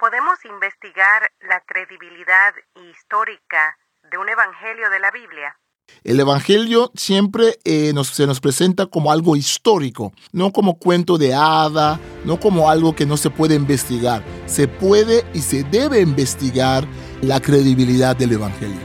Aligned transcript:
¿Podemos 0.00 0.38
investigar 0.44 1.30
la 1.48 1.60
credibilidad 1.66 2.54
histórica 2.90 3.76
de 4.10 4.18
un 4.18 4.28
evangelio 4.28 4.88
de 4.90 5.00
la 5.00 5.10
Biblia? 5.10 5.56
El 6.04 6.18
Evangelio 6.18 6.90
siempre 6.94 7.58
eh, 7.64 7.92
nos- 7.92 8.08
se 8.08 8.26
nos 8.26 8.40
presenta 8.40 8.86
como 8.86 9.12
algo 9.12 9.36
histórico, 9.36 10.12
no 10.32 10.50
como 10.50 10.78
cuento 10.78 11.18
de 11.18 11.34
hada, 11.34 12.00
no 12.24 12.40
como 12.40 12.70
algo 12.70 12.94
que 12.96 13.04
no 13.04 13.16
se 13.16 13.28
puede 13.30 13.54
investigar. 13.54 14.22
Se 14.46 14.66
puede 14.66 15.24
y 15.34 15.40
se 15.40 15.62
debe 15.64 16.00
investigar 16.00 16.84
la 17.20 17.40
credibilidad 17.40 18.16
del 18.16 18.32
Evangelio. 18.32 18.80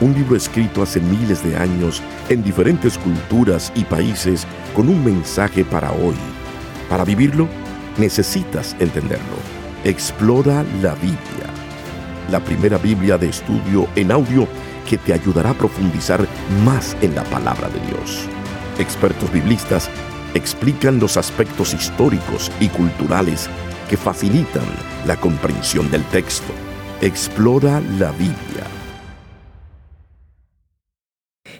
Un 0.00 0.14
libro 0.14 0.34
escrito 0.36 0.82
hace 0.82 1.00
miles 1.00 1.44
de 1.44 1.56
años 1.56 2.02
en 2.28 2.42
diferentes 2.42 2.96
culturas 2.98 3.70
y 3.76 3.84
países 3.84 4.46
con 4.74 4.88
un 4.88 5.04
mensaje 5.04 5.64
para 5.64 5.92
hoy. 5.92 6.16
Para 6.88 7.04
vivirlo, 7.04 7.48
necesitas 7.98 8.76
entenderlo. 8.78 9.36
Explora 9.84 10.64
la 10.80 10.94
Biblia. 10.94 11.48
La 12.30 12.40
primera 12.40 12.78
Biblia 12.78 13.18
de 13.18 13.28
estudio 13.28 13.88
en 13.96 14.12
audio 14.12 14.46
que 14.88 14.98
te 14.98 15.12
ayudará 15.12 15.50
a 15.50 15.54
profundizar 15.54 16.26
más 16.64 16.96
en 17.02 17.14
la 17.14 17.24
palabra 17.24 17.68
de 17.68 17.80
Dios. 17.86 18.26
Expertos 18.78 19.32
biblistas 19.32 19.88
explican 20.34 20.98
los 20.98 21.16
aspectos 21.16 21.74
históricos 21.74 22.50
y 22.60 22.68
culturales 22.68 23.48
que 23.88 23.96
facilitan 23.96 24.64
la 25.06 25.16
comprensión 25.16 25.90
del 25.90 26.04
texto. 26.04 26.52
Explora 27.00 27.80
la 27.98 28.12
Biblia. 28.12 28.64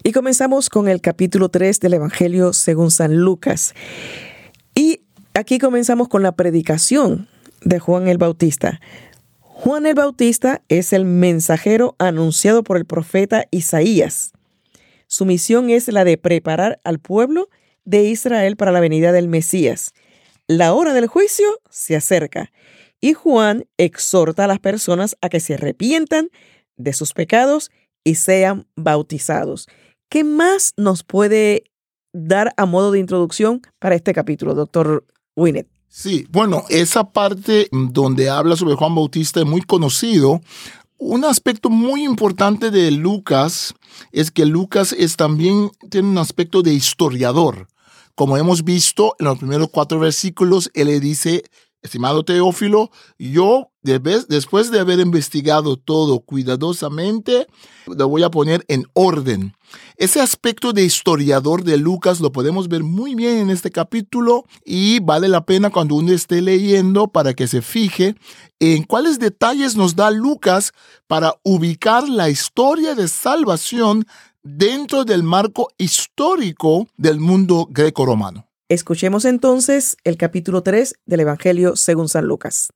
Y 0.05 0.13
comenzamos 0.13 0.69
con 0.69 0.89
el 0.89 1.01
capítulo 1.01 1.49
3 1.49 1.79
del 1.79 1.95
Evangelio 1.95 2.53
según 2.53 2.91
San 2.91 3.17
Lucas. 3.19 3.75
Y 4.75 5.03
aquí 5.35 5.59
comenzamos 5.59 6.09
con 6.09 6.23
la 6.23 6.33
predicación 6.33 7.29
de 7.63 7.79
Juan 7.79 8.09
el 8.09 8.19
Bautista. 8.19 8.81
Juan 9.41 9.87
el 9.87 9.95
Bautista 9.95 10.63
es 10.69 10.93
el 10.93 11.05
mensajero 11.05 11.95
anunciado 11.99 12.63
por 12.65 12.77
el 12.77 12.85
profeta 12.85 13.47
Isaías. 13.51 14.33
Su 15.07 15.25
misión 15.25 15.71
es 15.71 15.89
la 15.89 16.05
de 16.05 16.19
preparar 16.19 16.81
al 16.85 16.99
pueblo 16.99 17.49
de 17.85 18.05
Israel 18.05 18.57
para 18.57 18.73
la 18.73 18.81
venida 18.81 19.13
del 19.13 19.29
Mesías. 19.29 19.93
La 20.47 20.73
hora 20.73 20.95
del 20.95 21.07
juicio 21.07 21.61
se 21.71 21.97
acerca 21.97 22.51
y 23.01 23.15
Juan 23.15 23.67
exhorta 23.79 24.45
a 24.45 24.49
las 24.49 24.59
personas 24.59 25.17
a 25.21 25.29
que 25.29 25.41
se 25.41 25.55
arrepientan 25.55 26.31
de 26.77 26.93
sus 26.93 27.13
pecados 27.13 27.71
y 28.05 28.17
sean 28.17 28.67
bautizados. 28.75 29.69
¿Qué 30.09 30.25
más 30.25 30.73
nos 30.77 31.05
puede 31.05 31.65
dar 32.13 32.53
a 32.57 32.67
modo 32.67 32.93
de 32.93 32.99
introducción 32.99 33.63
para 33.79 33.95
este 33.95 34.13
capítulo, 34.13 34.55
doctor 34.55 35.05
Winnet? 35.37 35.67
Sí, 35.89 36.27
bueno, 36.31 36.65
esa 36.71 37.11
parte 37.11 37.69
donde 37.71 38.31
habla 38.31 38.57
sobre 38.57 38.77
Juan 38.77 38.95
Bautista 38.95 39.41
es 39.41 39.47
muy 39.47 39.61
conocido. 39.61 40.41
Un 40.97 41.25
aspecto 41.25 41.69
muy 41.69 42.05
importante 42.05 42.71
de 42.71 42.91
Lucas 42.91 43.75
es 44.11 44.31
que 44.31 44.47
Lucas 44.47 44.95
es 44.97 45.17
también 45.17 45.71
tiene 45.91 46.09
un 46.09 46.19
aspecto 46.19 46.63
de 46.63 46.73
historiador. 46.73 47.69
Como 48.15 48.37
hemos 48.37 48.65
visto 48.65 49.15
en 49.19 49.27
los 49.27 49.39
primeros 49.39 49.69
cuatro 49.71 49.99
versículos, 49.99 50.71
él 50.75 50.87
le 50.87 51.01
dice, 51.01 51.43
estimado 51.83 52.25
Teófilo, 52.25 52.91
yo 53.19 53.71
después 53.83 54.71
de 54.71 54.79
haber 54.79 55.01
investigado 55.01 55.77
todo 55.77 56.21
cuidadosamente, 56.21 57.49
lo 57.87 58.09
voy 58.09 58.23
a 58.23 58.31
poner 58.31 58.65
en 58.69 58.87
orden. 58.93 59.55
Ese 59.97 60.21
aspecto 60.21 60.73
de 60.73 60.85
historiador 60.85 61.65
de 61.65 61.77
Lucas 61.79 62.21
lo 62.21 62.31
podemos 62.31 62.69
ver 62.69 62.85
muy 62.85 63.15
bien 63.15 63.39
en 63.39 63.51
este 63.51 63.71
capítulo 63.71 64.45
y 64.65 65.01
vale 65.01 65.29
la 65.29 65.45
pena 65.45 65.71
cuando 65.71 65.97
uno 65.97 66.13
esté 66.13 66.41
leyendo 66.41 67.09
para 67.09 67.35
que 67.35 67.49
se 67.49 67.63
fije 67.63 68.15
en 68.61 68.85
cuáles 68.85 69.19
detalles 69.19 69.75
nos 69.75 69.97
da 69.97 70.11
Lucas 70.11 70.73
para 71.09 71.35
ubicar 71.43 72.09
la 72.09 72.31
historia 72.31 72.95
de 72.95 73.09
salvación 73.09 74.07
dentro 74.43 75.05
del 75.05 75.23
marco 75.23 75.69
histórico 75.79 76.87
del 76.97 77.19
mundo 77.19 77.67
greco-romano. 77.71 78.52
Escuchemos 78.73 79.27
entonces 79.27 79.99
el 80.03 80.17
capítulo 80.17 80.63
3 80.63 80.95
del 81.05 81.21
Evangelio 81.21 81.77
según 81.77 82.09
San 82.09 82.25
Lucas. 82.25 82.71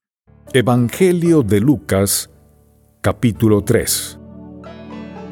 Evangelio 0.52 1.42
de 1.42 1.58
Lucas, 1.58 2.28
capítulo 3.00 3.64
3. 3.64 4.18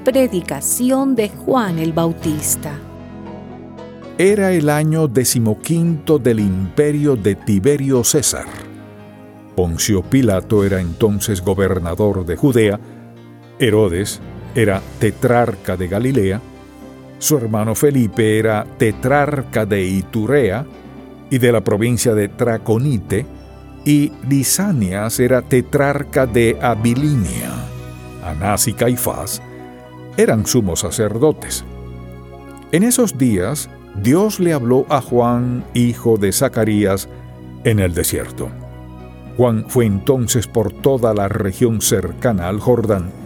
Predicación 0.06 1.16
de 1.16 1.28
Juan 1.28 1.78
el 1.78 1.92
Bautista. 1.92 2.80
Era 4.16 4.52
el 4.52 4.70
año 4.70 5.06
decimoquinto 5.06 6.19
del 6.19 6.41
imperio 6.41 7.14
de 7.14 7.34
Tiberio 7.34 8.02
César. 8.02 8.46
Poncio 9.54 10.00
Pilato 10.00 10.64
era 10.64 10.81
entonces 10.81 11.42
gobernador 11.42 12.25
de 12.25 12.36
Judea, 12.36 12.81
Herodes 13.58 14.19
era 14.54 14.81
tetrarca 14.98 15.76
de 15.76 15.88
Galilea, 15.88 16.41
su 17.25 17.39
hermano 17.39 17.75
Felipe 17.75 18.39
era 18.39 18.67
tetrarca 18.77 19.65
de 19.65 19.83
Iturea 19.83 20.67
y 21.31 21.39
de 21.39 21.53
la 21.53 21.65
provincia 21.65 22.12
de 22.12 22.29
Traconite, 22.29 23.25
y 23.83 24.12
Lisanias 24.29 25.19
era 25.21 25.41
tetrarca 25.41 26.27
de 26.27 26.59
Abilinia. 26.61 27.51
Anás 28.23 28.69
y 28.69 28.75
Caifás 28.75 29.41
eran 30.19 30.45
sumos 30.45 30.81
sacerdotes. 30.81 31.65
En 32.73 32.83
esos 32.83 33.17
días, 33.17 33.71
Dios 34.03 34.39
le 34.39 34.53
habló 34.53 34.85
a 34.91 35.01
Juan, 35.01 35.65
hijo 35.73 36.19
de 36.19 36.31
Zacarías, 36.31 37.09
en 37.65 37.79
el 37.79 37.95
desierto. 37.95 38.51
Juan 39.39 39.65
fue 39.69 39.87
entonces 39.87 40.47
por 40.47 40.75
toda 40.75 41.15
la 41.15 41.29
región 41.29 41.81
cercana 41.81 42.51
al 42.51 42.61
Jordán 42.61 43.24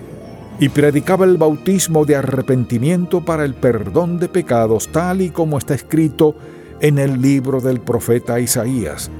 y 0.60 0.68
predicaba 0.68 1.24
el 1.24 1.36
bautismo 1.36 2.04
de 2.04 2.16
arrepentimiento 2.16 3.24
para 3.24 3.44
el 3.44 3.54
perdón 3.54 4.18
de 4.18 4.28
pecados, 4.28 4.88
tal 4.88 5.20
y 5.20 5.30
como 5.30 5.58
está 5.58 5.74
escrito 5.74 6.34
en 6.80 6.98
el 6.98 7.20
libro 7.20 7.60
del 7.60 7.80
profeta 7.80 8.40
Isaías. 8.40 9.10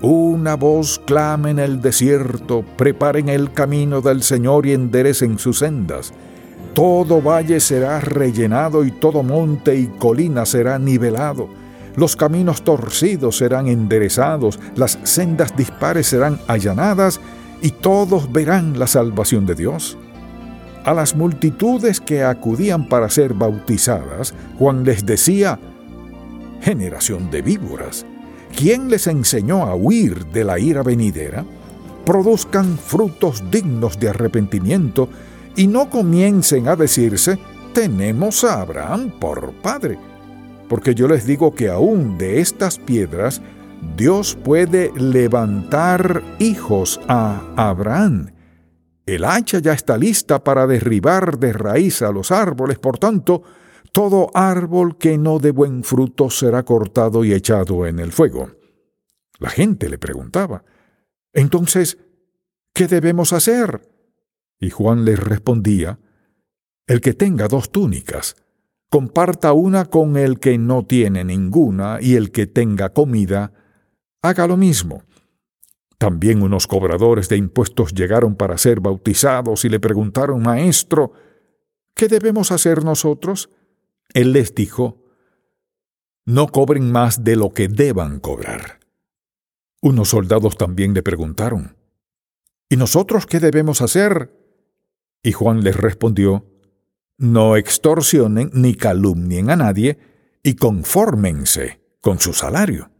Una 0.00 0.56
voz 0.56 1.00
clama 1.04 1.50
en 1.50 1.60
el 1.60 1.80
desierto, 1.80 2.64
preparen 2.76 3.28
el 3.28 3.52
camino 3.52 4.00
del 4.00 4.22
Señor 4.24 4.66
y 4.66 4.72
enderecen 4.72 5.38
sus 5.38 5.60
sendas. 5.60 6.12
Todo 6.74 7.22
valle 7.22 7.60
será 7.60 8.00
rellenado 8.00 8.84
y 8.84 8.90
todo 8.90 9.22
monte 9.22 9.76
y 9.76 9.86
colina 9.86 10.44
será 10.46 10.78
nivelado. 10.78 11.48
Los 11.94 12.16
caminos 12.16 12.62
torcidos 12.62 13.36
serán 13.36 13.68
enderezados, 13.68 14.58
las 14.74 14.98
sendas 15.04 15.54
dispares 15.56 16.08
serán 16.08 16.40
allanadas 16.48 17.20
y 17.60 17.70
todos 17.70 18.32
verán 18.32 18.78
la 18.78 18.88
salvación 18.88 19.46
de 19.46 19.54
Dios. 19.54 19.96
A 20.84 20.94
las 20.94 21.14
multitudes 21.14 22.00
que 22.00 22.24
acudían 22.24 22.88
para 22.88 23.08
ser 23.08 23.34
bautizadas, 23.34 24.34
Juan 24.58 24.84
les 24.84 25.06
decía, 25.06 25.60
generación 26.60 27.30
de 27.30 27.40
víboras, 27.40 28.04
¿quién 28.56 28.90
les 28.90 29.06
enseñó 29.06 29.64
a 29.64 29.76
huir 29.76 30.26
de 30.26 30.42
la 30.42 30.58
ira 30.58 30.82
venidera? 30.82 31.44
Produzcan 32.04 32.78
frutos 32.78 33.44
dignos 33.48 34.00
de 34.00 34.08
arrepentimiento 34.08 35.08
y 35.54 35.68
no 35.68 35.88
comiencen 35.88 36.66
a 36.66 36.74
decirse, 36.74 37.38
tenemos 37.74 38.42
a 38.42 38.60
Abraham 38.60 39.12
por 39.20 39.52
padre. 39.62 39.98
Porque 40.68 40.96
yo 40.96 41.06
les 41.06 41.26
digo 41.26 41.54
que 41.54 41.68
aún 41.68 42.18
de 42.18 42.40
estas 42.40 42.78
piedras 42.78 43.40
Dios 43.96 44.36
puede 44.42 44.90
levantar 44.96 46.22
hijos 46.40 47.00
a 47.06 47.40
Abraham. 47.56 48.31
El 49.04 49.24
hacha 49.24 49.58
ya 49.58 49.72
está 49.72 49.98
lista 49.98 50.44
para 50.44 50.66
derribar 50.66 51.38
de 51.38 51.52
raíz 51.52 52.02
a 52.02 52.12
los 52.12 52.30
árboles, 52.30 52.78
por 52.78 52.98
tanto, 52.98 53.42
todo 53.90 54.30
árbol 54.32 54.96
que 54.96 55.18
no 55.18 55.38
dé 55.38 55.50
buen 55.50 55.84
fruto 55.84 56.30
será 56.30 56.62
cortado 56.62 57.24
y 57.24 57.32
echado 57.32 57.86
en 57.86 57.98
el 57.98 58.12
fuego. 58.12 58.52
La 59.38 59.50
gente 59.50 59.88
le 59.88 59.98
preguntaba, 59.98 60.64
entonces, 61.32 61.98
¿qué 62.72 62.86
debemos 62.86 63.32
hacer? 63.32 63.88
Y 64.60 64.70
Juan 64.70 65.04
les 65.04 65.18
respondía, 65.18 65.98
el 66.86 67.00
que 67.00 67.14
tenga 67.14 67.48
dos 67.48 67.72
túnicas, 67.72 68.36
comparta 68.88 69.52
una 69.52 69.86
con 69.86 70.16
el 70.16 70.38
que 70.38 70.58
no 70.58 70.84
tiene 70.84 71.24
ninguna, 71.24 71.98
y 72.00 72.14
el 72.14 72.30
que 72.30 72.46
tenga 72.46 72.90
comida, 72.90 73.52
haga 74.22 74.46
lo 74.46 74.56
mismo. 74.56 75.02
También 76.02 76.42
unos 76.42 76.66
cobradores 76.66 77.28
de 77.28 77.36
impuestos 77.36 77.94
llegaron 77.94 78.34
para 78.34 78.58
ser 78.58 78.80
bautizados 78.80 79.64
y 79.64 79.68
le 79.68 79.78
preguntaron, 79.78 80.42
Maestro, 80.42 81.12
¿qué 81.94 82.08
debemos 82.08 82.50
hacer 82.50 82.84
nosotros? 82.84 83.50
Él 84.12 84.32
les 84.32 84.52
dijo, 84.52 85.04
No 86.24 86.48
cobren 86.48 86.90
más 86.90 87.22
de 87.22 87.36
lo 87.36 87.50
que 87.50 87.68
deban 87.68 88.18
cobrar. 88.18 88.80
Unos 89.80 90.08
soldados 90.08 90.56
también 90.56 90.92
le 90.92 91.04
preguntaron, 91.04 91.76
¿Y 92.68 92.76
nosotros 92.76 93.24
qué 93.26 93.38
debemos 93.38 93.80
hacer? 93.80 94.32
Y 95.22 95.30
Juan 95.30 95.62
les 95.62 95.76
respondió, 95.76 96.44
No 97.16 97.56
extorsionen 97.56 98.50
ni 98.52 98.74
calumnien 98.74 99.50
a 99.50 99.54
nadie, 99.54 100.00
y 100.42 100.56
confórmense 100.56 101.80
con 102.00 102.18
su 102.18 102.32
salario. 102.32 102.91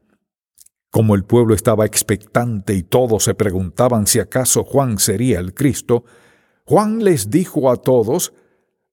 Como 0.93 1.15
el 1.15 1.25
pueblo 1.25 1.55
estaba 1.55 1.87
expectante 1.87 2.75
y 2.75 2.83
todos 2.83 3.25
se 3.25 3.35
preguntaban 3.35 4.07
si 4.07 4.21
acaso 4.21 4.63
Juan 4.63 4.99
sería 4.99 5.41
el 5.41 5.55
Cristo, 5.55 6.05
Juan 6.67 7.03
les 7.03 7.31
dijo 7.31 7.71
a 7.71 7.77
todos, 7.77 8.35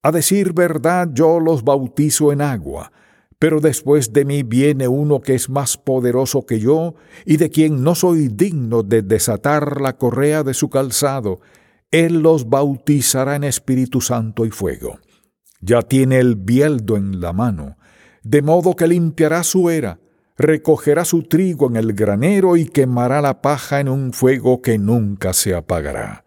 A 0.02 0.14
decir 0.14 0.54
verdad 0.54 1.10
yo 1.12 1.42
los 1.42 1.66
bautizo 1.66 2.32
en 2.32 2.40
agua, 2.40 2.94
pero 3.38 3.60
después 3.60 4.14
de 4.14 4.24
mí 4.24 4.44
viene 4.44 4.88
uno 4.88 5.20
que 5.20 5.36
es 5.36 5.50
más 5.50 5.76
poderoso 5.76 6.46
que 6.46 6.62
yo, 6.62 6.96
y 7.26 7.36
de 7.36 7.50
quien 7.50 7.84
no 7.84 7.96
soy 7.96 8.30
digno 8.30 8.82
de 8.82 9.02
desatar 9.02 9.82
la 9.82 9.98
correa 9.98 10.44
de 10.44 10.54
su 10.54 10.70
calzado. 10.70 11.42
Él 11.92 12.22
los 12.22 12.48
bautizará 12.48 13.36
en 13.36 13.44
Espíritu 13.44 14.00
Santo 14.00 14.46
y 14.46 14.52
fuego. 14.52 15.00
Ya 15.60 15.82
tiene 15.82 16.20
el 16.20 16.38
bieldo 16.38 16.96
en 16.96 17.20
la 17.20 17.34
mano, 17.34 17.76
de 18.24 18.42
modo 18.42 18.78
que 18.78 18.88
limpiará 18.88 19.44
su 19.44 19.70
era 19.70 20.00
recogerá 20.40 21.04
su 21.04 21.24
trigo 21.24 21.68
en 21.68 21.76
el 21.76 21.94
granero 21.94 22.56
y 22.56 22.66
quemará 22.66 23.22
la 23.22 23.42
paja 23.42 23.82
en 23.82 23.90
un 23.90 24.14
fuego 24.14 24.62
que 24.62 24.80
nunca 24.80 25.34
se 25.34 25.54
apagará. 25.54 26.24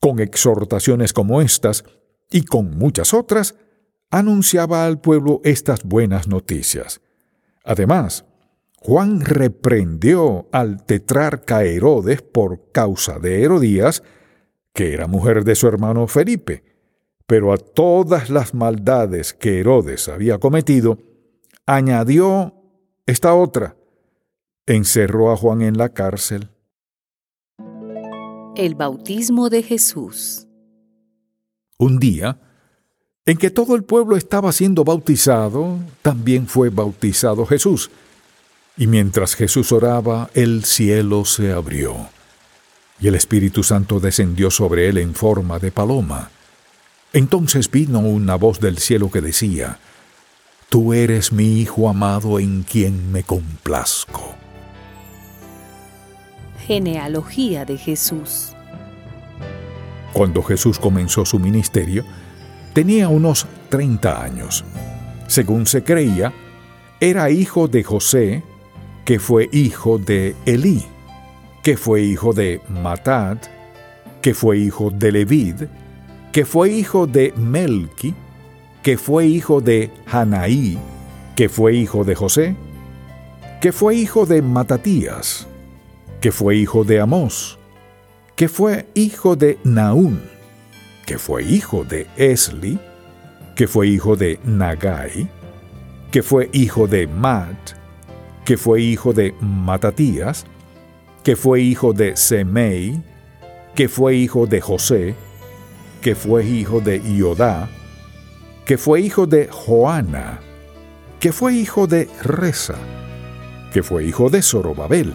Con 0.00 0.18
exhortaciones 0.18 1.12
como 1.12 1.42
estas, 1.42 1.84
y 2.30 2.42
con 2.42 2.70
muchas 2.76 3.12
otras, 3.12 3.54
anunciaba 4.10 4.86
al 4.86 4.98
pueblo 4.98 5.42
estas 5.44 5.84
buenas 5.84 6.26
noticias. 6.26 7.02
Además, 7.64 8.24
Juan 8.80 9.20
reprendió 9.20 10.48
al 10.50 10.84
tetrarca 10.84 11.64
Herodes 11.64 12.22
por 12.22 12.72
causa 12.72 13.18
de 13.18 13.42
Herodías, 13.42 14.02
que 14.72 14.94
era 14.94 15.06
mujer 15.06 15.44
de 15.44 15.54
su 15.54 15.68
hermano 15.68 16.06
Felipe, 16.06 16.64
pero 17.26 17.52
a 17.52 17.58
todas 17.58 18.30
las 18.30 18.54
maldades 18.54 19.34
que 19.34 19.60
Herodes 19.60 20.08
había 20.08 20.38
cometido, 20.38 20.98
añadió 21.66 22.63
esta 23.06 23.34
otra 23.34 23.76
encerró 24.66 25.30
a 25.30 25.36
Juan 25.36 25.62
en 25.62 25.76
la 25.76 25.90
cárcel. 25.90 26.48
El 28.56 28.74
bautismo 28.74 29.50
de 29.50 29.62
Jesús. 29.62 30.46
Un 31.76 31.98
día, 31.98 32.40
en 33.26 33.36
que 33.36 33.50
todo 33.50 33.74
el 33.74 33.84
pueblo 33.84 34.16
estaba 34.16 34.52
siendo 34.52 34.84
bautizado, 34.84 35.78
también 36.02 36.46
fue 36.46 36.70
bautizado 36.70 37.44
Jesús. 37.44 37.90
Y 38.76 38.86
mientras 38.86 39.34
Jesús 39.34 39.72
oraba, 39.72 40.30
el 40.34 40.64
cielo 40.64 41.24
se 41.24 41.52
abrió, 41.52 42.08
y 43.00 43.08
el 43.08 43.14
Espíritu 43.14 43.62
Santo 43.62 44.00
descendió 44.00 44.50
sobre 44.50 44.88
él 44.88 44.98
en 44.98 45.14
forma 45.14 45.58
de 45.58 45.70
paloma. 45.70 46.30
Entonces 47.12 47.70
vino 47.70 48.00
una 48.00 48.36
voz 48.36 48.60
del 48.60 48.78
cielo 48.78 49.10
que 49.10 49.20
decía, 49.20 49.78
Tú 50.68 50.92
eres 50.92 51.32
mi 51.32 51.60
Hijo 51.60 51.88
amado 51.88 52.38
en 52.38 52.62
quien 52.62 53.12
me 53.12 53.22
complazco. 53.22 54.34
Genealogía 56.66 57.64
de 57.64 57.76
Jesús. 57.76 58.54
Cuando 60.12 60.42
Jesús 60.42 60.78
comenzó 60.78 61.24
su 61.24 61.38
ministerio, 61.38 62.04
tenía 62.72 63.08
unos 63.08 63.46
30 63.68 64.22
años. 64.22 64.64
Según 65.26 65.66
se 65.66 65.82
creía, 65.82 66.32
era 67.00 67.30
hijo 67.30 67.68
de 67.68 67.82
José, 67.82 68.42
que 69.04 69.18
fue 69.18 69.48
hijo 69.52 69.98
de 69.98 70.34
Elí, 70.46 70.84
que 71.62 71.76
fue 71.76 72.02
hijo 72.02 72.32
de 72.32 72.60
Matat, 72.68 73.46
que 74.22 74.34
fue 74.34 74.58
hijo 74.58 74.90
de 74.90 75.12
Levid, 75.12 75.64
que 76.32 76.44
fue 76.44 76.70
hijo 76.70 77.06
de 77.06 77.32
Melki, 77.36 78.14
que 78.84 78.98
fue 78.98 79.26
hijo 79.26 79.62
de 79.62 79.90
Hanaí, 80.04 80.78
que 81.36 81.48
fue 81.48 81.74
hijo 81.74 82.04
de 82.04 82.14
José, 82.14 82.54
que 83.62 83.72
fue 83.72 83.94
hijo 83.94 84.26
de 84.26 84.42
Matatías, 84.42 85.46
que 86.20 86.30
fue 86.30 86.56
hijo 86.56 86.84
de 86.84 87.00
Amós, 87.00 87.58
que 88.36 88.46
fue 88.46 88.86
hijo 88.92 89.36
de 89.36 89.58
Naún, 89.64 90.20
que 91.06 91.16
fue 91.16 91.44
hijo 91.44 91.82
de 91.84 92.06
Esli, 92.18 92.78
que 93.56 93.66
fue 93.68 93.88
hijo 93.88 94.16
de 94.16 94.38
Nagai, 94.44 95.30
que 96.10 96.22
fue 96.22 96.50
hijo 96.52 96.86
de 96.86 97.06
Mat, 97.06 97.56
que 98.44 98.58
fue 98.58 98.82
hijo 98.82 99.14
de 99.14 99.34
Matatías, 99.40 100.44
que 101.22 101.36
fue 101.36 101.62
hijo 101.62 101.94
de 101.94 102.18
Semei, 102.18 103.02
que 103.74 103.88
fue 103.88 104.14
hijo 104.16 104.46
de 104.46 104.60
José, 104.60 105.14
que 106.02 106.14
fue 106.14 106.44
hijo 106.44 106.82
de 106.82 106.98
Iodá, 106.98 107.70
que 108.64 108.78
fue 108.78 109.02
hijo 109.02 109.26
de 109.26 109.48
Joana, 109.50 110.40
que 111.20 111.32
fue 111.32 111.54
hijo 111.54 111.86
de 111.86 112.08
Reza, 112.22 112.76
que 113.72 113.82
fue 113.82 114.04
hijo 114.04 114.30
de 114.30 114.40
Zorobabel, 114.40 115.14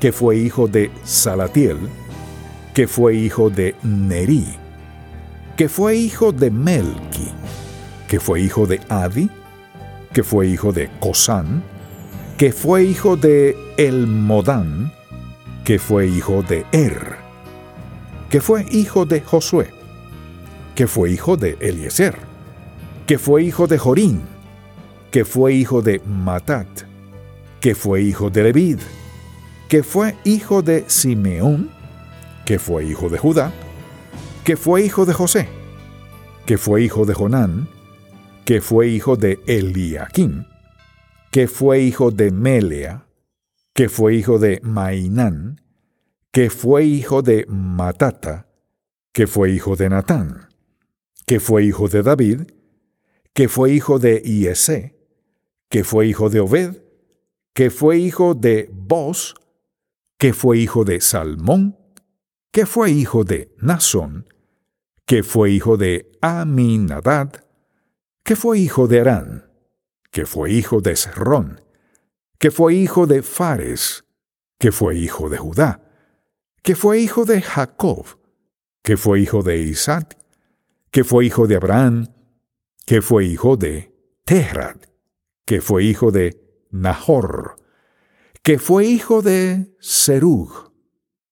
que 0.00 0.12
fue 0.12 0.36
hijo 0.36 0.68
de 0.68 0.90
Salatiel, 1.02 1.78
que 2.74 2.86
fue 2.86 3.14
hijo 3.14 3.48
de 3.48 3.74
Neri, 3.82 4.46
que 5.56 5.68
fue 5.68 5.96
hijo 5.96 6.30
de 6.30 6.50
Melki, 6.50 7.32
que 8.06 8.20
fue 8.20 8.42
hijo 8.42 8.66
de 8.66 8.80
Adi, 8.90 9.30
que 10.12 10.22
fue 10.22 10.46
hijo 10.46 10.72
de 10.72 10.90
Cosán, 11.00 11.62
que 12.36 12.52
fue 12.52 12.84
hijo 12.84 13.16
de 13.16 13.56
Elmodán, 13.78 14.92
que 15.64 15.78
fue 15.78 16.06
hijo 16.06 16.42
de 16.42 16.66
Er, 16.72 17.16
que 18.28 18.42
fue 18.42 18.66
hijo 18.70 19.06
de 19.06 19.22
Josué, 19.22 19.70
que 20.74 20.86
fue 20.86 21.10
hijo 21.10 21.36
de 21.36 21.56
Eliezer, 21.60 22.27
que 23.08 23.16
fue 23.16 23.42
hijo 23.42 23.66
de 23.66 23.78
Jorín, 23.78 24.20
que 25.10 25.24
fue 25.24 25.54
hijo 25.54 25.80
de 25.80 25.98
Matat, 26.00 26.68
que 27.58 27.74
fue 27.74 28.02
hijo 28.02 28.28
de 28.28 28.42
Levid, 28.42 28.80
que 29.70 29.82
fue 29.82 30.14
hijo 30.24 30.60
de 30.60 30.84
Simeón, 30.88 31.70
que 32.44 32.58
fue 32.58 32.84
hijo 32.84 33.08
de 33.08 33.16
Judá, 33.16 33.50
que 34.44 34.58
fue 34.58 34.84
hijo 34.84 35.06
de 35.06 35.14
José, 35.14 35.48
que 36.44 36.58
fue 36.58 36.82
hijo 36.82 37.06
de 37.06 37.14
Jonán, 37.14 37.70
que 38.44 38.60
fue 38.60 38.88
hijo 38.88 39.16
de 39.16 39.40
Eliakim, 39.46 40.44
que 41.30 41.48
fue 41.48 41.80
hijo 41.80 42.10
de 42.10 42.30
Melea, 42.30 43.06
que 43.72 43.88
fue 43.88 44.16
hijo 44.16 44.38
de 44.38 44.60
Mainán, 44.62 45.62
que 46.30 46.50
fue 46.50 46.84
hijo 46.84 47.22
de 47.22 47.46
Matata, 47.48 48.48
que 49.14 49.26
fue 49.26 49.50
hijo 49.50 49.76
de 49.76 49.88
Natán, 49.88 50.48
que 51.24 51.40
fue 51.40 51.64
hijo 51.64 51.88
de 51.88 52.02
David, 52.02 52.42
que 53.38 53.48
fue 53.48 53.70
hijo 53.70 54.00
de 54.00 54.20
Iese, 54.24 54.98
que 55.70 55.84
fue 55.84 56.08
hijo 56.08 56.28
de 56.28 56.40
Obed, 56.40 56.82
que 57.54 57.70
fue 57.70 57.96
hijo 57.96 58.34
de 58.34 58.68
Boz, 58.72 59.36
que 60.18 60.32
fue 60.32 60.58
hijo 60.58 60.84
de 60.84 61.00
Salmón, 61.00 61.78
que 62.50 62.66
fue 62.66 62.90
hijo 62.90 63.22
de 63.22 63.54
Nasón, 63.58 64.26
que 65.06 65.22
fue 65.22 65.52
hijo 65.52 65.76
de 65.76 66.10
Aminadad, 66.20 67.44
que 68.24 68.34
fue 68.34 68.58
hijo 68.58 68.88
de 68.88 69.02
Arán, 69.02 69.48
que 70.10 70.26
fue 70.26 70.50
hijo 70.50 70.80
de 70.80 70.96
Serrón, 70.96 71.60
que 72.40 72.50
fue 72.50 72.74
hijo 72.74 73.06
de 73.06 73.22
Fares, 73.22 74.04
que 74.58 74.72
fue 74.72 74.96
hijo 74.96 75.28
de 75.28 75.38
Judá, 75.38 75.80
que 76.64 76.74
fue 76.74 76.98
hijo 76.98 77.24
de 77.24 77.40
Jacob, 77.40 78.04
que 78.82 78.96
fue 78.96 79.20
hijo 79.20 79.44
de 79.44 79.58
Isaac, 79.58 80.18
que 80.90 81.04
fue 81.04 81.26
hijo 81.26 81.46
de 81.46 81.54
Abraham, 81.54 82.08
que 82.88 83.02
fue 83.02 83.26
hijo 83.26 83.58
de 83.58 83.92
Terad, 84.24 84.76
que 85.44 85.60
fue 85.60 85.84
hijo 85.84 86.10
de 86.10 86.40
Nahor, 86.70 87.56
que 88.42 88.58
fue 88.58 88.86
hijo 88.86 89.20
de 89.20 89.76
Serug, 89.78 90.72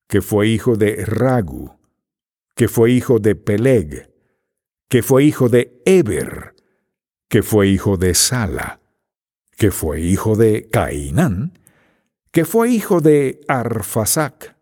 que 0.07 0.21
fue 0.21 0.49
hijo 0.49 0.77
de 0.77 1.03
Ragu, 1.07 1.79
que 2.55 2.69
fue 2.69 2.91
hijo 2.91 3.21
de 3.21 3.37
Peleg, 3.37 4.13
que 4.91 5.03
fue 5.03 5.25
hijo 5.25 5.49
de 5.49 5.81
Eber, 5.87 6.55
que 7.31 7.43
fue 7.43 7.69
hijo 7.69 7.97
de 7.97 8.13
Sala, 8.13 8.83
que 9.57 9.71
fue 9.71 10.03
hijo 10.03 10.37
de 10.37 10.69
Cainán, 10.69 11.59
que 12.33 12.45
fue 12.45 12.69
hijo 12.69 13.01
de 13.01 13.41
Arfasac, 13.49 14.59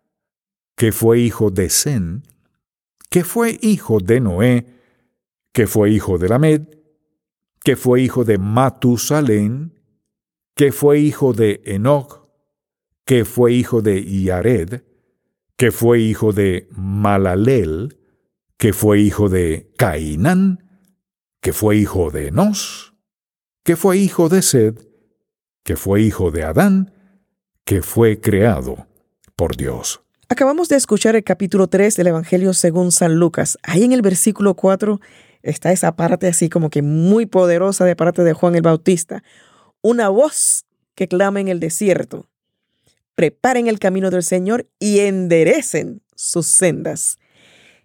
que 0.77 0.93
fue 0.93 1.19
hijo 1.19 1.51
de 1.51 1.69
Sen, 1.69 2.23
que 3.09 3.25
fue 3.25 3.59
hijo 3.61 3.99
de 3.99 4.21
Noé, 4.21 4.65
que 5.51 5.67
fue 5.67 5.91
hijo 5.91 6.17
de 6.17 6.29
Lamed, 6.29 6.74
que 7.65 7.75
fue 7.75 7.99
hijo 7.99 8.23
de 8.23 8.37
Matusalén, 8.37 9.73
que 10.55 10.71
fue 10.71 10.99
hijo 10.99 11.33
de 11.33 11.63
Enoch, 11.65 12.29
que 13.05 13.25
fue 13.25 13.53
hijo 13.53 13.81
de 13.81 14.05
Yared, 14.05 14.83
que 15.57 15.71
fue 15.71 15.99
hijo 15.99 16.31
de 16.31 16.67
Malalel, 16.69 17.97
que 18.57 18.71
fue 18.71 18.99
hijo 18.99 19.29
de 19.29 19.73
Cainán, 19.77 20.83
que 21.41 21.53
fue 21.53 21.77
hijo 21.77 22.11
de 22.11 22.27
Enos, 22.27 22.93
que 23.63 23.75
fue 23.75 23.97
hijo 23.97 24.29
de 24.29 24.43
Sed, 24.43 24.87
que 25.63 25.75
fue 25.75 26.03
hijo 26.03 26.29
de 26.29 26.43
Adán, 26.43 26.93
que 27.65 27.81
fue 27.81 28.21
creado 28.21 28.85
por 29.35 29.57
Dios. 29.57 30.03
Acabamos 30.29 30.69
de 30.69 30.75
escuchar 30.75 31.15
el 31.15 31.23
capítulo 31.23 31.67
3 31.67 31.95
del 31.95 32.07
Evangelio 32.07 32.53
según 32.53 32.91
San 32.91 33.15
Lucas. 33.15 33.57
Ahí 33.63 33.83
en 33.83 33.91
el 33.91 34.03
versículo 34.03 34.53
4 34.53 34.99
está 35.45 35.71
esa 35.71 35.95
parte 35.95 36.27
así 36.27 36.49
como 36.49 36.69
que 36.69 36.81
muy 36.81 37.25
poderosa 37.25 37.85
de 37.85 37.95
parte 37.95 38.23
de 38.23 38.33
Juan 38.33 38.55
el 38.55 38.63
Bautista. 38.63 39.23
Una 39.81 40.09
voz 40.09 40.65
que 40.95 41.07
clama 41.07 41.39
en 41.39 41.47
el 41.47 41.59
desierto. 41.59 42.27
preparen 43.15 43.67
el 43.67 43.79
camino 43.79 44.11
del 44.11 44.23
Señor 44.23 44.67
y 44.77 44.99
enderecen 44.99 46.01
sus 46.15 46.47
sendas. 46.47 47.17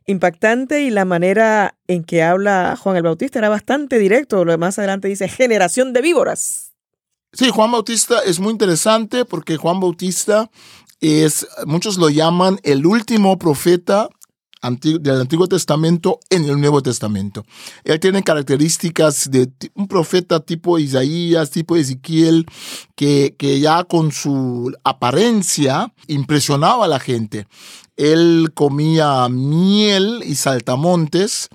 Impactante 0.04 0.82
y 0.82 0.90
la 0.90 1.04
manera 1.04 1.76
en 1.86 2.02
que 2.02 2.24
habla 2.24 2.76
Juan 2.76 2.96
el 2.96 3.04
Bautista 3.04 3.38
era 3.38 3.48
bastante 3.48 4.00
directo. 4.00 4.44
Lo 4.44 4.58
más 4.58 4.76
adelante 4.80 5.06
dice 5.06 5.28
generación 5.28 5.92
de 5.92 6.02
víboras. 6.02 6.72
Sí, 7.32 7.50
Juan 7.50 7.70
Bautista 7.70 8.18
es 8.26 8.40
muy 8.40 8.50
interesante 8.50 9.24
porque 9.24 9.56
Juan 9.56 9.78
Bautista 9.78 10.50
es, 11.00 11.46
muchos 11.64 11.96
lo 11.96 12.08
llaman 12.08 12.58
el 12.64 12.86
último 12.86 13.38
profeta 13.38 14.08
del 14.62 15.20
Antiguo 15.20 15.46
Testamento 15.46 16.20
en 16.28 16.44
el 16.44 16.60
Nuevo 16.60 16.82
Testamento. 16.82 17.44
Él 17.84 17.98
tiene 17.98 18.22
características 18.22 19.30
de 19.30 19.50
un 19.74 19.88
profeta 19.88 20.40
tipo 20.40 20.78
Isaías, 20.78 21.50
tipo 21.50 21.76
Ezequiel, 21.76 22.46
que, 22.94 23.34
que 23.38 23.58
ya 23.60 23.84
con 23.84 24.12
su 24.12 24.72
apariencia 24.84 25.92
impresionaba 26.08 26.84
a 26.84 26.88
la 26.88 27.00
gente. 27.00 27.46
Él 27.96 28.50
comía 28.54 29.28
miel 29.28 30.22
y 30.24 30.34
saltamontes, 30.34 31.48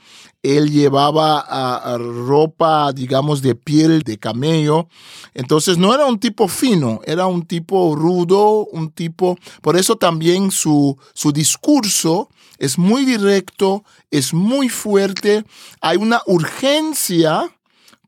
él 0.45 0.71
llevaba 0.71 1.97
ropa, 1.97 2.91
digamos, 2.93 3.41
de 3.41 3.55
piel 3.55 4.03
de 4.03 4.19
camello. 4.19 4.87
Entonces 5.33 5.77
no 5.77 5.93
era 5.93 6.05
un 6.05 6.19
tipo 6.19 6.47
fino, 6.47 7.01
era 7.05 7.25
un 7.25 7.45
tipo 7.45 7.95
rudo, 7.95 8.65
un 8.67 8.91
tipo... 8.91 9.37
Por 9.61 9.75
eso 9.75 9.95
también 9.95 10.51
su, 10.51 10.97
su 11.13 11.31
discurso 11.31 12.29
es 12.57 12.77
muy 12.77 13.05
directo, 13.05 13.83
es 14.11 14.33
muy 14.33 14.69
fuerte, 14.69 15.43
hay 15.81 15.97
una 15.97 16.21
urgencia 16.25 17.49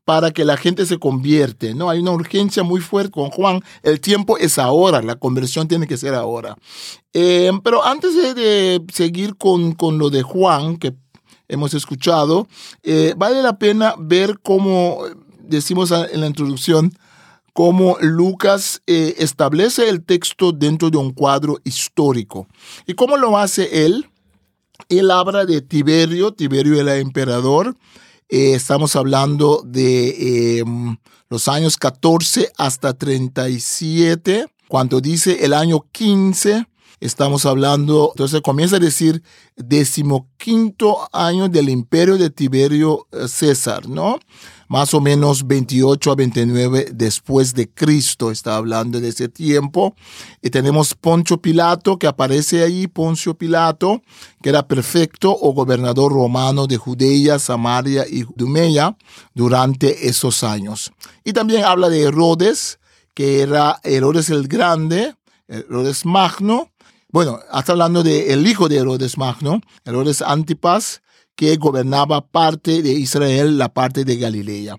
para 0.04 0.30
que 0.30 0.46
la 0.46 0.56
gente 0.56 0.86
se 0.86 0.98
convierte, 0.98 1.74
¿no? 1.74 1.90
Hay 1.90 1.98
una 1.98 2.12
urgencia 2.12 2.62
muy 2.62 2.80
fuerte 2.80 3.10
con 3.10 3.28
Juan. 3.28 3.60
El 3.82 4.00
tiempo 4.00 4.38
es 4.38 4.58
ahora, 4.58 5.02
la 5.02 5.16
conversión 5.16 5.68
tiene 5.68 5.86
que 5.86 5.98
ser 5.98 6.14
ahora. 6.14 6.56
Eh, 7.12 7.50
pero 7.62 7.84
antes 7.84 8.14
de, 8.14 8.82
seguir 8.90 9.36
con, 9.36 9.72
con, 9.72 9.98
lo 9.98 10.08
de 10.08 10.22
Juan, 10.22 10.78
que 10.78 10.94
hemos 11.46 11.74
escuchado, 11.74 12.48
eh, 12.82 13.12
vale 13.18 13.42
la 13.42 13.58
pena 13.58 13.96
ver 13.98 14.38
cómo, 14.42 15.02
decimos 15.40 15.90
en 15.90 16.20
la 16.20 16.26
introducción, 16.26 16.92
cómo 17.52 17.96
Lucas 18.00 18.80
eh, 18.86 19.16
establece 19.18 19.88
el 19.88 20.04
texto 20.04 20.52
dentro 20.52 20.90
de 20.90 20.96
un 20.96 21.12
cuadro 21.12 21.58
histórico. 21.64 22.46
¿Y 22.86 22.94
cómo 22.94 23.16
lo 23.16 23.36
hace 23.36 23.84
él? 23.84 24.08
Él 24.88 25.10
habla 25.10 25.44
de 25.44 25.60
Tiberio, 25.60 26.32
Tiberio 26.32 26.80
era 26.80 26.96
emperador. 26.96 27.76
Eh, 28.30 28.54
estamos 28.54 28.96
hablando 28.96 29.62
de 29.64 30.58
em, 30.60 30.96
los 31.28 31.46
años 31.48 31.76
14 31.76 32.50
hasta 32.56 32.94
37. 32.94 34.46
Cuando 34.66 35.00
dice 35.00 35.44
el 35.44 35.52
año 35.52 35.84
15, 35.92 36.66
estamos 37.00 37.44
hablando, 37.44 38.12
entonces 38.14 38.40
comienza 38.40 38.76
a 38.76 38.80
decir 38.80 39.22
decimoquinto 39.56 41.08
año 41.12 41.48
del 41.48 41.68
imperio 41.68 42.16
de 42.16 42.30
Tiberio 42.30 43.06
eh, 43.12 43.28
César, 43.28 43.88
¿no? 43.88 44.18
Más 44.68 44.94
o 44.94 45.00
menos 45.00 45.46
28 45.46 46.12
a 46.12 46.14
29 46.14 46.88
después 46.92 47.54
de 47.54 47.68
Cristo, 47.68 48.30
está 48.30 48.56
hablando 48.56 49.00
de 49.00 49.08
ese 49.08 49.28
tiempo. 49.28 49.96
Y 50.42 50.50
tenemos 50.50 50.94
Poncio 50.94 51.40
Pilato, 51.40 51.98
que 51.98 52.06
aparece 52.06 52.62
ahí, 52.62 52.86
Poncio 52.86 53.34
Pilato, 53.34 54.02
que 54.42 54.50
era 54.50 54.68
prefecto 54.68 55.36
o 55.36 55.52
gobernador 55.52 56.12
romano 56.12 56.66
de 56.66 56.76
Judea, 56.76 57.38
Samaria 57.38 58.04
y 58.08 58.24
Dumea 58.36 58.96
durante 59.34 60.08
esos 60.08 60.44
años. 60.44 60.92
Y 61.24 61.32
también 61.32 61.64
habla 61.64 61.88
de 61.88 62.02
Herodes, 62.02 62.78
que 63.14 63.40
era 63.40 63.80
Herodes 63.82 64.30
el 64.30 64.46
Grande, 64.46 65.14
Herodes 65.48 66.04
Magno, 66.04 66.70
bueno, 67.10 67.40
está 67.58 67.72
hablando 67.72 68.02
del 68.02 68.46
hijo 68.46 68.68
de 68.68 68.76
Herodes 68.76 69.16
Magno, 69.16 69.62
Herodes 69.86 70.20
Antipas, 70.20 71.00
que 71.38 71.56
gobernaba 71.56 72.26
parte 72.26 72.82
de 72.82 72.90
Israel, 72.90 73.58
la 73.58 73.72
parte 73.72 74.04
de 74.04 74.16
Galilea. 74.16 74.76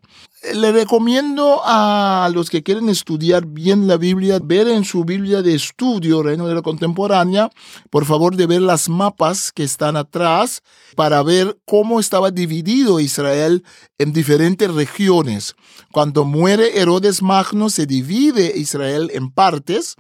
Le 0.53 0.73
recomiendo 0.73 1.61
a 1.63 2.29
los 2.33 2.49
que 2.49 2.63
quieren 2.63 2.89
estudiar 2.89 3.45
bien 3.45 3.87
la 3.87 3.95
Biblia, 3.95 4.39
ver 4.43 4.67
en 4.67 4.83
su 4.83 5.05
Biblia 5.05 5.41
de 5.41 5.55
estudio, 5.55 6.21
Reino 6.21 6.47
de 6.47 6.55
la 6.55 6.61
Contemporánea, 6.61 7.49
por 7.89 8.03
favor 8.03 8.35
de 8.35 8.45
ver 8.45 8.61
las 8.61 8.89
mapas 8.89 9.53
que 9.53 9.63
están 9.63 9.95
atrás 9.95 10.61
para 10.97 11.23
ver 11.23 11.57
cómo 11.63 11.97
estaba 11.97 12.29
dividido 12.29 12.99
Israel 12.99 13.63
en 13.97 14.11
diferentes 14.11 14.69
regiones. 14.69 15.55
Cuando 15.93 16.25
muere 16.25 16.77
Herodes 16.77 17.21
Magno 17.21 17.69
se 17.69 17.85
divide 17.85 18.51
Israel 18.57 19.11
en 19.13 19.31
partes 19.31 19.95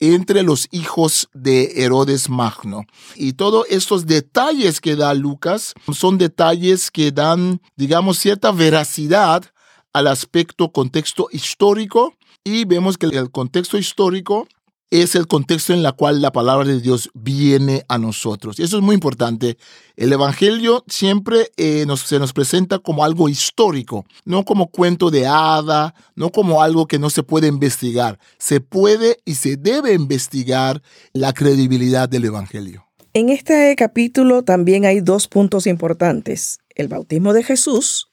entre 0.00 0.42
los 0.42 0.68
hijos 0.70 1.28
de 1.32 1.82
Herodes 1.82 2.28
Magno. 2.28 2.84
Y 3.14 3.34
todos 3.34 3.66
estos 3.70 4.06
detalles 4.06 4.80
que 4.80 4.96
da 4.96 5.14
Lucas 5.14 5.74
son 5.92 6.18
detalles 6.18 6.90
que 6.90 7.12
dan, 7.12 7.60
digamos, 7.76 8.18
cierta 8.18 8.52
veracidad 8.52 9.44
al 9.92 10.06
aspecto 10.08 10.70
contexto 10.72 11.28
histórico 11.32 12.14
y 12.44 12.64
vemos 12.64 12.98
que 12.98 13.06
el 13.06 13.30
contexto 13.30 13.78
histórico 13.78 14.46
es 14.90 15.14
el 15.14 15.26
contexto 15.26 15.72
en 15.72 15.84
el 15.84 15.94
cual 15.94 16.22
la 16.22 16.32
palabra 16.32 16.66
de 16.66 16.80
Dios 16.80 17.10
viene 17.14 17.84
a 17.88 17.98
nosotros. 17.98 18.60
Eso 18.60 18.76
es 18.76 18.82
muy 18.82 18.94
importante. 18.94 19.56
El 19.96 20.12
Evangelio 20.12 20.84
siempre 20.86 21.50
eh, 21.56 21.86
se 22.04 22.18
nos 22.18 22.32
presenta 22.32 22.78
como 22.78 23.04
algo 23.04 23.28
histórico, 23.28 24.04
no 24.24 24.44
como 24.44 24.68
cuento 24.68 25.10
de 25.10 25.26
hada, 25.26 25.94
no 26.14 26.30
como 26.30 26.62
algo 26.62 26.86
que 26.86 26.98
no 26.98 27.10
se 27.10 27.22
puede 27.22 27.48
investigar. 27.48 28.18
Se 28.38 28.60
puede 28.60 29.18
y 29.24 29.34
se 29.34 29.56
debe 29.56 29.92
investigar 29.92 30.82
la 31.12 31.32
credibilidad 31.32 32.08
del 32.08 32.26
Evangelio. 32.26 32.86
En 33.12 33.30
este 33.30 33.74
capítulo 33.76 34.42
también 34.42 34.84
hay 34.84 35.00
dos 35.00 35.26
puntos 35.26 35.66
importantes. 35.66 36.58
El 36.74 36.88
bautismo 36.88 37.32
de 37.32 37.42
Jesús 37.42 38.08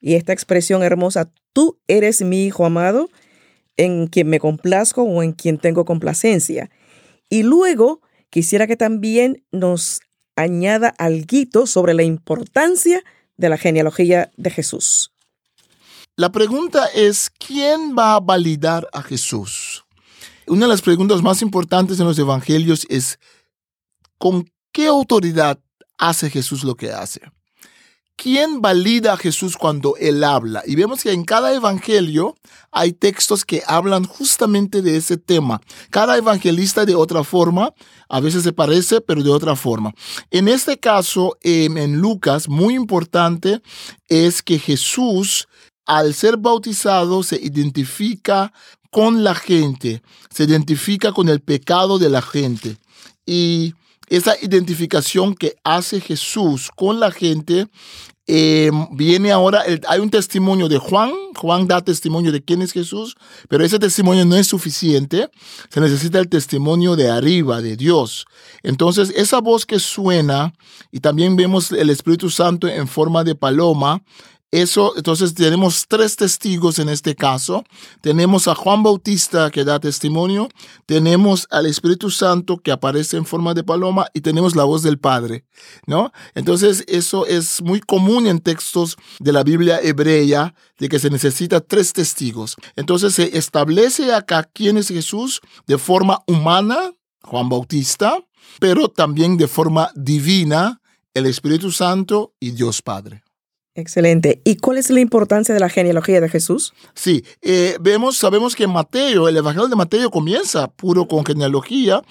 y 0.00 0.14
esta 0.14 0.32
expresión 0.32 0.82
hermosa, 0.82 1.30
tú 1.52 1.78
eres 1.86 2.22
mi 2.22 2.44
hijo 2.44 2.64
amado 2.66 3.08
en 3.80 4.08
quien 4.08 4.28
me 4.28 4.40
complazco 4.40 5.02
o 5.02 5.22
en 5.22 5.32
quien 5.32 5.56
tengo 5.56 5.86
complacencia. 5.86 6.70
Y 7.30 7.44
luego 7.44 8.02
quisiera 8.28 8.66
que 8.66 8.76
también 8.76 9.42
nos 9.52 10.02
añada 10.36 10.94
algo 10.98 11.66
sobre 11.66 11.94
la 11.94 12.02
importancia 12.02 13.02
de 13.38 13.48
la 13.48 13.56
genealogía 13.56 14.30
de 14.36 14.50
Jesús. 14.50 15.12
La 16.14 16.30
pregunta 16.30 16.88
es, 16.94 17.30
¿quién 17.30 17.96
va 17.96 18.16
a 18.16 18.20
validar 18.20 18.86
a 18.92 19.02
Jesús? 19.02 19.84
Una 20.46 20.66
de 20.66 20.72
las 20.72 20.82
preguntas 20.82 21.22
más 21.22 21.40
importantes 21.40 21.98
en 21.98 22.06
los 22.06 22.18
evangelios 22.18 22.86
es, 22.90 23.18
¿con 24.18 24.46
qué 24.72 24.88
autoridad 24.88 25.58
hace 25.96 26.28
Jesús 26.28 26.64
lo 26.64 26.74
que 26.74 26.92
hace? 26.92 27.22
¿Quién 28.22 28.60
valida 28.60 29.14
a 29.14 29.16
Jesús 29.16 29.56
cuando 29.56 29.96
Él 29.96 30.22
habla? 30.24 30.62
Y 30.66 30.74
vemos 30.74 31.02
que 31.02 31.10
en 31.10 31.24
cada 31.24 31.54
evangelio 31.54 32.36
hay 32.70 32.92
textos 32.92 33.46
que 33.46 33.62
hablan 33.66 34.04
justamente 34.04 34.82
de 34.82 34.98
ese 34.98 35.16
tema. 35.16 35.62
Cada 35.88 36.18
evangelista 36.18 36.84
de 36.84 36.94
otra 36.94 37.24
forma, 37.24 37.72
a 38.10 38.20
veces 38.20 38.42
se 38.42 38.52
parece, 38.52 39.00
pero 39.00 39.22
de 39.22 39.30
otra 39.30 39.56
forma. 39.56 39.94
En 40.30 40.48
este 40.48 40.78
caso, 40.78 41.38
em, 41.40 41.78
en 41.78 41.96
Lucas, 41.96 42.46
muy 42.46 42.74
importante 42.74 43.62
es 44.06 44.42
que 44.42 44.58
Jesús, 44.58 45.48
al 45.86 46.12
ser 46.12 46.36
bautizado, 46.36 47.22
se 47.22 47.36
identifica 47.36 48.52
con 48.90 49.24
la 49.24 49.34
gente, 49.34 50.02
se 50.28 50.44
identifica 50.44 51.12
con 51.12 51.30
el 51.30 51.40
pecado 51.40 51.98
de 51.98 52.10
la 52.10 52.20
gente. 52.20 52.76
Y 53.24 53.72
esa 54.10 54.34
identificación 54.42 55.34
que 55.34 55.56
hace 55.64 56.00
Jesús 56.00 56.70
con 56.74 57.00
la 57.00 57.10
gente 57.10 57.68
eh, 58.26 58.70
viene 58.92 59.32
ahora, 59.32 59.64
hay 59.88 59.98
un 59.98 60.10
testimonio 60.10 60.68
de 60.68 60.78
Juan, 60.78 61.10
Juan 61.36 61.66
da 61.66 61.80
testimonio 61.80 62.30
de 62.30 62.40
quién 62.40 62.62
es 62.62 62.70
Jesús, 62.70 63.16
pero 63.48 63.64
ese 63.64 63.78
testimonio 63.78 64.24
no 64.24 64.36
es 64.36 64.46
suficiente, 64.46 65.28
se 65.68 65.80
necesita 65.80 66.20
el 66.20 66.28
testimonio 66.28 66.94
de 66.94 67.10
arriba, 67.10 67.60
de 67.60 67.76
Dios. 67.76 68.26
Entonces, 68.62 69.12
esa 69.16 69.40
voz 69.40 69.66
que 69.66 69.80
suena, 69.80 70.52
y 70.92 71.00
también 71.00 71.34
vemos 71.34 71.72
el 71.72 71.90
Espíritu 71.90 72.30
Santo 72.30 72.68
en 72.68 72.86
forma 72.86 73.24
de 73.24 73.34
paloma, 73.34 74.02
eso, 74.52 74.94
entonces 74.96 75.34
tenemos 75.34 75.86
tres 75.86 76.16
testigos 76.16 76.80
en 76.80 76.88
este 76.88 77.14
caso. 77.14 77.64
Tenemos 78.00 78.48
a 78.48 78.56
Juan 78.56 78.82
Bautista 78.82 79.48
que 79.50 79.64
da 79.64 79.78
testimonio, 79.78 80.48
tenemos 80.86 81.46
al 81.50 81.66
Espíritu 81.66 82.10
Santo 82.10 82.58
que 82.58 82.72
aparece 82.72 83.16
en 83.16 83.26
forma 83.26 83.54
de 83.54 83.62
paloma 83.62 84.06
y 84.12 84.22
tenemos 84.22 84.56
la 84.56 84.64
voz 84.64 84.82
del 84.82 84.98
Padre, 84.98 85.44
¿no? 85.86 86.12
Entonces 86.34 86.84
eso 86.88 87.26
es 87.26 87.62
muy 87.62 87.78
común 87.78 88.26
en 88.26 88.40
textos 88.40 88.96
de 89.20 89.32
la 89.32 89.44
Biblia 89.44 89.78
hebrea 89.82 90.54
de 90.78 90.88
que 90.88 90.98
se 90.98 91.10
necesita 91.10 91.60
tres 91.60 91.92
testigos. 91.92 92.56
Entonces 92.74 93.14
se 93.14 93.38
establece 93.38 94.12
acá 94.12 94.48
quién 94.52 94.76
es 94.78 94.88
Jesús 94.88 95.40
de 95.68 95.78
forma 95.78 96.24
humana, 96.26 96.92
Juan 97.22 97.48
Bautista, 97.48 98.18
pero 98.58 98.88
también 98.88 99.36
de 99.36 99.46
forma 99.46 99.92
divina, 99.94 100.80
el 101.14 101.26
Espíritu 101.26 101.70
Santo 101.70 102.34
y 102.40 102.50
Dios 102.50 102.82
Padre. 102.82 103.22
Excelente. 103.74 104.42
¿Y 104.44 104.56
cuál 104.56 104.78
es 104.78 104.90
la 104.90 104.98
importancia 104.98 105.54
de 105.54 105.60
la 105.60 105.68
genealogía 105.68 106.20
de 106.20 106.28
Jesús? 106.28 106.74
Sí, 106.94 107.24
eh, 107.40 107.76
vemos, 107.80 108.16
sabemos 108.16 108.56
que 108.56 108.66
Mateo, 108.66 109.28
el 109.28 109.36
Evangelio 109.36 109.68
de 109.68 109.76
Mateo 109.76 110.10
comienza 110.10 110.66
puro 110.68 111.06
con 111.06 111.24
genealogía. 111.24 112.02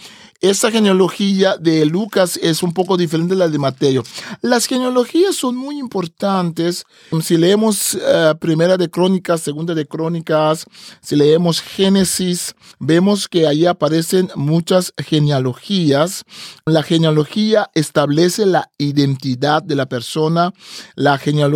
Esta 0.41 0.71
genealogía 0.71 1.57
de 1.57 1.85
Lucas 1.85 2.39
es 2.41 2.63
un 2.63 2.73
poco 2.73 2.95
diferente 2.95 3.33
de 3.33 3.39
la 3.39 3.49
de 3.49 3.59
Mateo. 3.59 4.03
Las 4.41 4.67
genealogías 4.67 5.35
son 5.35 5.57
muy 5.57 5.77
importantes. 5.77 6.85
Si 7.21 7.35
leemos 7.35 7.95
eh, 7.95 8.33
Primera 8.39 8.77
de 8.77 8.89
Crónicas, 8.89 9.41
Segunda 9.41 9.75
de 9.75 9.85
Crónicas, 9.85 10.65
si 11.01 11.17
leemos 11.17 11.59
Génesis, 11.59 12.55
vemos 12.79 13.27
que 13.27 13.47
ahí 13.47 13.65
aparecen 13.65 14.29
muchas 14.35 14.93
genealogías. 14.97 16.23
La 16.63 16.83
genealogía 16.83 17.69
establece 17.73 18.45
la 18.45 18.71
identidad 18.77 19.61
de 19.61 19.75
la 19.75 19.87
persona. 19.87 20.53
La 20.95 21.17
genealogía 21.17 21.48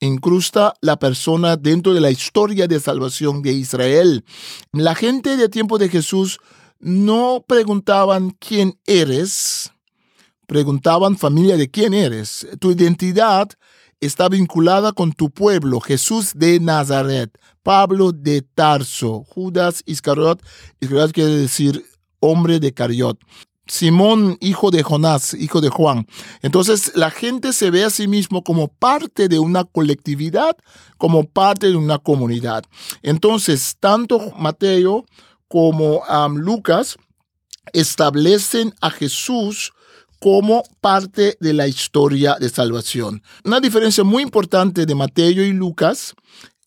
incrusta 0.00 0.74
la 0.80 0.98
persona 0.98 1.56
dentro 1.56 1.94
de 1.94 2.00
la 2.00 2.10
historia 2.10 2.66
de 2.66 2.80
salvación 2.80 3.42
de 3.42 3.52
Israel. 3.52 4.24
La 4.72 4.94
gente 4.94 5.36
de 5.36 5.48
tiempo 5.48 5.78
de 5.78 5.88
Jesús 5.88 6.38
no 6.80 7.44
preguntaban 7.46 8.36
quién 8.38 8.78
eres, 8.86 9.72
preguntaban 10.46 11.16
familia 11.16 11.56
de 11.56 11.70
quién 11.70 11.94
eres. 11.94 12.46
Tu 12.60 12.72
identidad 12.72 13.48
está 14.00 14.28
vinculada 14.28 14.92
con 14.92 15.12
tu 15.12 15.30
pueblo, 15.30 15.80
Jesús 15.80 16.32
de 16.34 16.60
Nazaret, 16.60 17.30
Pablo 17.62 18.12
de 18.12 18.42
Tarso, 18.42 19.24
Judas 19.24 19.82
Iscariot, 19.86 20.42
Iscariot 20.80 21.12
quiere 21.12 21.34
decir 21.34 21.84
hombre 22.20 22.60
de 22.60 22.72
Cariot. 22.72 23.18
Simón, 23.66 24.36
hijo 24.40 24.70
de 24.70 24.82
Jonás, 24.82 25.34
hijo 25.34 25.60
de 25.60 25.70
Juan. 25.70 26.06
Entonces 26.42 26.92
la 26.94 27.10
gente 27.10 27.52
se 27.52 27.70
ve 27.70 27.84
a 27.84 27.90
sí 27.90 28.08
mismo 28.08 28.42
como 28.44 28.68
parte 28.68 29.28
de 29.28 29.38
una 29.38 29.64
colectividad, 29.64 30.56
como 30.98 31.24
parte 31.24 31.68
de 31.68 31.76
una 31.76 31.98
comunidad. 31.98 32.64
Entonces, 33.02 33.76
tanto 33.80 34.32
Mateo 34.36 35.06
como 35.48 36.02
Lucas 36.34 36.96
establecen 37.72 38.74
a 38.80 38.90
Jesús 38.90 39.72
como 40.20 40.62
parte 40.80 41.36
de 41.40 41.52
la 41.52 41.68
historia 41.68 42.36
de 42.40 42.48
salvación. 42.48 43.22
Una 43.44 43.60
diferencia 43.60 44.04
muy 44.04 44.22
importante 44.22 44.86
de 44.86 44.94
Mateo 44.94 45.44
y 45.44 45.52
Lucas 45.52 46.14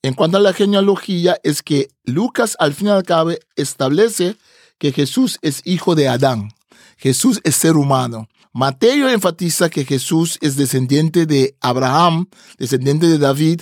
en 0.04 0.14
cuanto 0.14 0.38
a 0.38 0.42
la 0.42 0.54
genealogía 0.54 1.38
es 1.44 1.64
que 1.64 1.90
Lucas 2.06 2.56
al 2.60 2.74
fin 2.74 2.88
y 2.88 2.92
al 2.92 3.04
cabo 3.04 3.32
establece 3.56 4.36
que 4.78 4.92
Jesús 4.92 5.40
es 5.42 5.62
hijo 5.66 5.96
de 5.96 6.08
Adán. 6.08 6.50
Jesús 6.98 7.40
es 7.44 7.56
ser 7.56 7.78
humano. 7.78 8.28
Mateo 8.54 9.10
enfatiza 9.10 9.70
que 9.70 9.86
Jesús 9.86 10.38
es 10.42 10.56
descendiente 10.56 11.26
de 11.26 11.56
Abraham, 11.62 12.28
descendiente 12.58 13.08
de 13.08 13.20
David, 13.20 13.62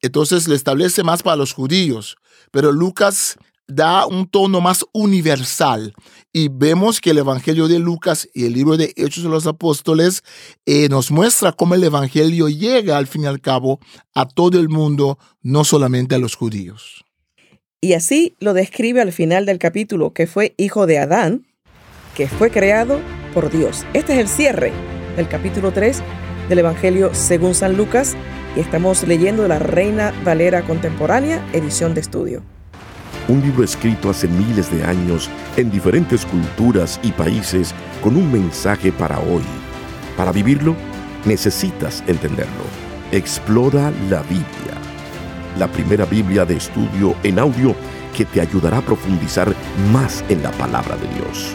entonces 0.00 0.46
le 0.46 0.54
establece 0.54 1.02
más 1.02 1.22
para 1.22 1.36
los 1.36 1.52
judíos. 1.52 2.16
Pero 2.52 2.70
Lucas 2.72 3.36
da 3.66 4.06
un 4.06 4.26
tono 4.26 4.60
más 4.60 4.84
universal 4.92 5.92
y 6.32 6.48
vemos 6.48 7.00
que 7.00 7.10
el 7.10 7.18
Evangelio 7.18 7.68
de 7.68 7.78
Lucas 7.78 8.28
y 8.32 8.46
el 8.46 8.54
libro 8.54 8.76
de 8.76 8.94
Hechos 8.96 9.24
de 9.24 9.28
los 9.28 9.46
Apóstoles 9.46 10.22
eh, 10.64 10.88
nos 10.88 11.10
muestra 11.10 11.52
cómo 11.52 11.74
el 11.74 11.84
Evangelio 11.84 12.48
llega 12.48 12.96
al 12.96 13.06
fin 13.06 13.24
y 13.24 13.26
al 13.26 13.40
cabo 13.40 13.80
a 14.14 14.26
todo 14.26 14.58
el 14.58 14.68
mundo, 14.68 15.18
no 15.42 15.64
solamente 15.64 16.14
a 16.14 16.18
los 16.18 16.34
judíos. 16.34 17.04
Y 17.80 17.92
así 17.92 18.36
lo 18.40 18.54
describe 18.54 19.00
al 19.00 19.12
final 19.12 19.46
del 19.46 19.58
capítulo, 19.58 20.12
que 20.12 20.26
fue 20.26 20.54
hijo 20.56 20.86
de 20.86 20.98
Adán, 20.98 21.47
que 22.18 22.26
fue 22.26 22.50
creado 22.50 22.98
por 23.32 23.48
Dios. 23.48 23.86
Este 23.94 24.14
es 24.14 24.18
el 24.18 24.28
cierre 24.28 24.72
del 25.16 25.28
capítulo 25.28 25.70
3 25.72 26.02
del 26.48 26.58
Evangelio 26.58 27.14
según 27.14 27.54
San 27.54 27.76
Lucas 27.76 28.16
y 28.56 28.60
estamos 28.60 29.06
leyendo 29.06 29.46
la 29.46 29.60
Reina 29.60 30.12
Valera 30.24 30.62
Contemporánea, 30.62 31.40
edición 31.52 31.94
de 31.94 32.00
estudio 32.02 32.42
un 33.28 33.42
libro 33.42 33.62
escrito 33.62 34.08
hace 34.08 34.26
miles 34.26 34.70
de 34.72 34.82
años 34.84 35.28
en 35.58 35.70
diferentes 35.70 36.24
culturas 36.24 36.98
y 37.02 37.12
países 37.12 37.74
con 38.02 38.16
un 38.16 38.32
mensaje 38.32 38.90
para 38.90 39.18
hoy. 39.18 39.42
Para 40.16 40.32
vivirlo, 40.32 40.74
necesitas 41.26 42.02
entenderlo. 42.06 42.64
Explora 43.12 43.92
la 44.08 44.22
Biblia, 44.22 44.74
la 45.58 45.68
primera 45.68 46.06
Biblia 46.06 46.46
de 46.46 46.56
estudio 46.56 47.14
en 47.22 47.38
audio 47.38 47.74
que 48.16 48.24
te 48.24 48.40
ayudará 48.40 48.78
a 48.78 48.82
profundizar 48.82 49.54
más 49.92 50.24
en 50.30 50.42
la 50.42 50.50
palabra 50.52 50.96
de 50.96 51.08
Dios. 51.08 51.54